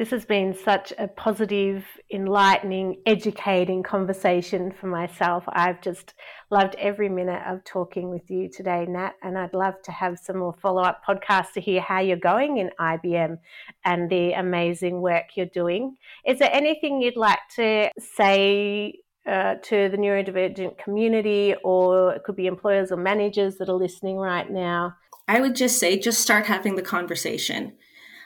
[0.00, 5.44] This has been such a positive, enlightening, educating conversation for myself.
[5.46, 6.14] I've just
[6.50, 10.38] loved every minute of talking with you today, Nat, and I'd love to have some
[10.38, 13.36] more follow up podcasts to hear how you're going in IBM
[13.84, 15.98] and the amazing work you're doing.
[16.24, 22.36] Is there anything you'd like to say uh, to the neurodivergent community, or it could
[22.36, 24.94] be employers or managers that are listening right now?
[25.28, 27.74] I would just say, just start having the conversation.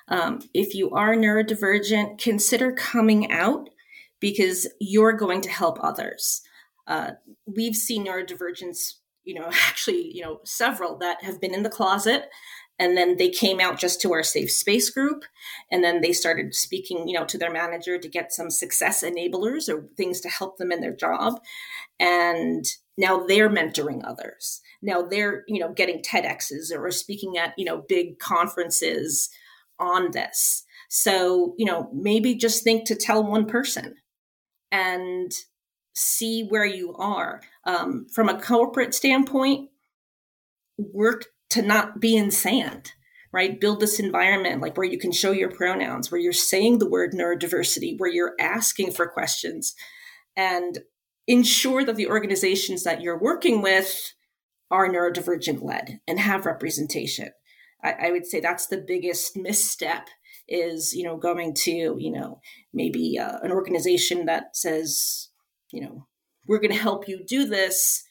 [0.09, 3.71] Um, if you are neurodivergent, consider coming out
[4.21, 6.43] because you're going to help others.
[6.87, 7.13] Uh,
[7.47, 8.95] we've seen neurodivergence,
[9.25, 12.29] you know, actually, you know, several that have been in the closet
[12.79, 15.25] and then they came out just to our safe space group.
[15.71, 19.69] And then they started speaking you know to their manager to get some success enablers
[19.69, 21.41] or things to help them in their job.
[22.01, 22.65] And
[22.99, 24.61] now they're mentoring others.
[24.83, 29.31] Now they're you know getting TEDx's or speaking at you know big conferences
[29.79, 30.65] on this.
[30.89, 33.97] So, you know, maybe just think to tell one person
[34.71, 35.33] and
[35.95, 37.41] see where you are.
[37.65, 39.71] Um, from a corporate standpoint,
[40.79, 42.93] work to not be in sand,
[43.33, 43.61] right?
[43.61, 47.13] Build this environment like where you can show your pronouns, where you're saying the word
[47.13, 49.75] neurodiversity, where you're asking for questions,
[50.37, 50.81] and
[51.27, 54.13] ensure that the organizations that you're working with
[54.71, 57.31] are neurodivergent led and have representation.
[57.85, 60.09] I, I would say that's the biggest misstep
[60.49, 62.41] is you know going to you know
[62.73, 65.29] maybe uh, an organization that says
[65.71, 66.07] you know
[66.47, 68.05] we're going to help you do this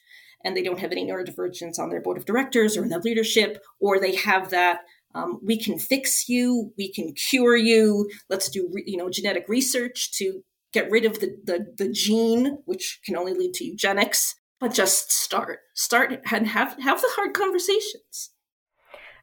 [0.44, 3.62] and they don't have any neurodivergence on their board of directors or in their leadership
[3.80, 4.80] or they have that
[5.14, 9.48] um, we can fix you we can cure you let's do re- you know genetic
[9.48, 14.34] research to get rid of the, the the gene which can only lead to eugenics
[14.58, 18.30] but just start start and have have the hard conversations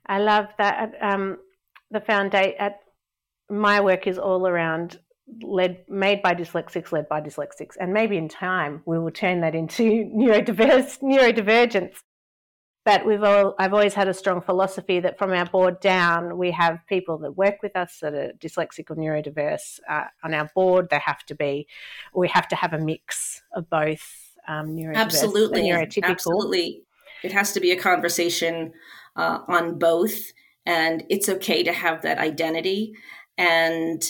[0.05, 0.93] I love that.
[1.01, 1.37] Um,
[1.91, 2.79] the foundation at
[3.49, 4.99] my work is all around
[5.43, 9.55] led made by dyslexics, led by dyslexics, and maybe in time we will turn that
[9.55, 9.83] into
[10.15, 11.95] neurodiverse neurodivergence.
[12.83, 16.51] But we've all I've always had a strong philosophy that from our board down we
[16.51, 20.89] have people that work with us that are dyslexic or neurodiverse uh, on our board.
[20.89, 21.67] They have to be,
[22.15, 26.09] we have to have a mix of both um, neurodiverse absolutely, and neurotypical.
[26.09, 26.81] Absolutely,
[27.23, 28.73] it has to be a conversation
[29.16, 30.32] uh, on both.
[30.66, 32.93] And it's okay to have that identity.
[33.38, 34.03] And,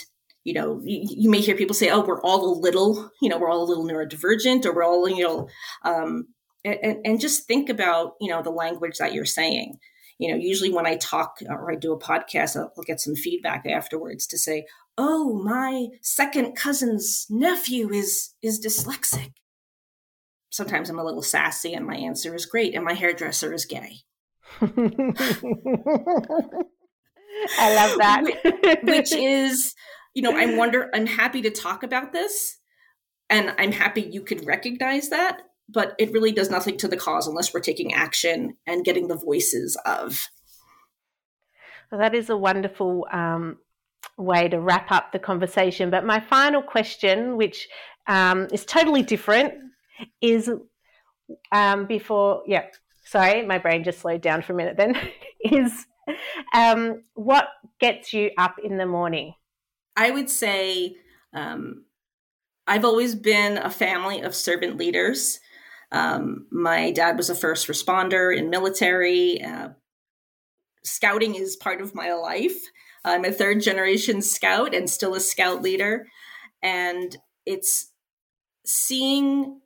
[0.44, 3.38] you know, you, you, may hear people say, oh, we're all a little, you know,
[3.38, 5.48] we're all a little neurodivergent or we're all, you know,
[5.84, 6.28] um,
[6.66, 9.78] and, and just think about, you know, the language that you're saying.
[10.20, 13.16] You know, usually when I talk or I do a podcast, I'll, I'll get some
[13.16, 14.66] feedback afterwards to say,
[14.98, 19.32] oh, my second cousin's nephew is is dyslexic
[20.52, 24.02] sometimes I'm a little sassy and my answer is great and my hairdresser is gay.
[24.60, 24.66] I
[27.76, 28.24] love that.
[28.84, 29.74] Which is,
[30.14, 32.58] you know, I'm wonder I'm happy to talk about this
[33.30, 37.28] and I'm happy you could recognize that, but it really does nothing to the cause
[37.28, 40.28] unless we're taking action and getting the voices of.
[41.92, 43.58] Well, that is a wonderful um,
[44.18, 45.90] way to wrap up the conversation.
[45.90, 47.68] But my final question, which
[48.08, 49.54] um, is totally different,
[50.22, 50.50] is
[51.52, 52.66] um, before, yeah,
[53.12, 54.98] sorry, my brain just slowed down for a minute then,
[55.42, 55.86] is
[56.54, 57.50] um, what
[57.80, 59.34] gets you up in the morning?
[59.98, 60.96] I would say
[61.34, 61.84] um,
[62.68, 65.40] I've always been a family of servant leaders.
[65.92, 69.44] Um, my dad was a first responder in military.
[69.44, 69.70] Uh,
[70.86, 72.58] scouting is part of my life.
[73.04, 76.08] I'm a third generation scout and still a scout leader.
[76.64, 77.92] And it's
[78.66, 79.60] seeing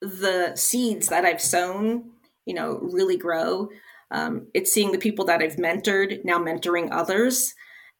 [0.00, 2.10] the seeds that I've sown
[2.46, 3.68] you know, really grow.
[4.10, 7.54] Um, it's seeing the people that I've mentored now mentoring others,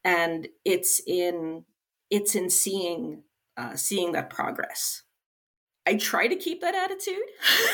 [0.05, 1.64] and it's in
[2.11, 3.22] it's in seeing
[3.57, 5.03] uh, seeing that progress.
[5.86, 7.24] I try to keep that attitude.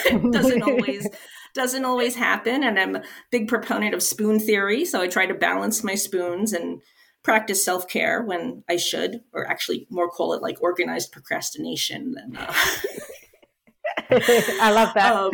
[0.06, 1.06] it doesn't always
[1.54, 4.84] doesn't always happen, and I'm a big proponent of spoon theory.
[4.84, 6.80] So I try to balance my spoons and
[7.22, 12.36] practice self care when I should, or actually more call it like organized procrastination than.
[12.36, 12.54] Uh,
[14.10, 15.12] I love that.
[15.14, 15.32] um,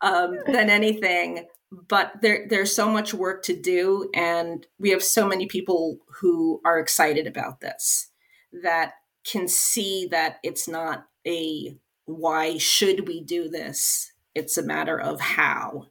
[0.00, 1.46] um, than anything.
[1.70, 6.60] But there, there's so much work to do, and we have so many people who
[6.64, 8.10] are excited about this
[8.62, 8.92] that
[9.24, 14.12] can see that it's not a why should we do this?
[14.34, 15.88] It's a matter of how.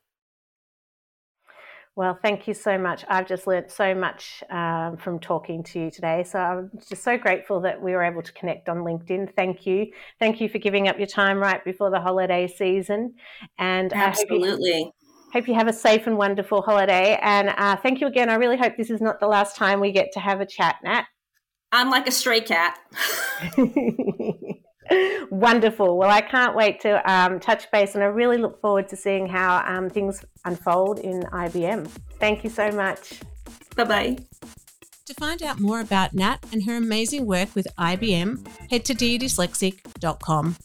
[1.97, 3.05] Well, thank you so much.
[3.07, 6.23] I've just learnt so much um, from talking to you today.
[6.23, 9.33] So I'm just so grateful that we were able to connect on LinkedIn.
[9.33, 9.87] Thank you.
[10.19, 13.13] Thank you for giving up your time right before the holiday season.
[13.57, 14.73] And absolutely.
[14.73, 14.91] I hope you,
[15.31, 17.17] hope you have a safe and wonderful holiday.
[17.21, 18.29] And uh, thank you again.
[18.29, 20.75] I really hope this is not the last time we get to have a chat,
[20.83, 21.05] Nat.
[21.71, 22.77] I'm like a stray cat.
[25.29, 25.97] Wonderful.
[25.97, 29.27] Well, I can't wait to um, touch base, and I really look forward to seeing
[29.27, 31.87] how um, things unfold in IBM.
[32.19, 33.19] Thank you so much.
[33.75, 34.17] Bye bye.
[35.05, 40.55] To find out more about Nat and her amazing work with IBM, head to deardyslexic.com.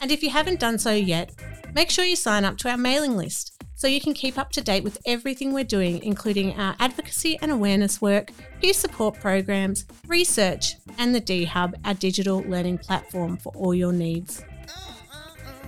[0.00, 1.32] And if you haven't done so yet,
[1.78, 4.60] make sure you sign up to our mailing list so you can keep up to
[4.60, 10.74] date with everything we're doing, including our advocacy and awareness work, peer support programs, research,
[10.98, 14.42] and the D Hub, our digital learning platform for all your needs.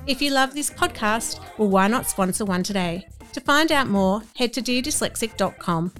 [0.08, 3.06] If you love this podcast, well, why not sponsor one today?
[3.34, 5.92] To find out more, head to deardyslexic.com.